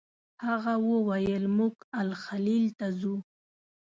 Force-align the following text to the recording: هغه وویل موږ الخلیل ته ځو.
هغه 0.45 0.73
وویل 0.89 1.43
موږ 1.57 1.75
الخلیل 2.01 2.65
ته 2.79 2.87
ځو. 2.99 3.15